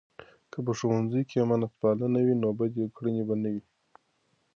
که 0.51 0.59
په 0.65 0.71
ښوونځۍ 0.77 1.23
کې 1.29 1.37
امانتپالنه 1.45 2.19
وي، 2.25 2.35
نو 2.43 2.49
بدې 2.59 2.85
کړنې 2.95 3.23
به 3.27 3.35
نه 3.43 3.49
وي. 3.53 3.63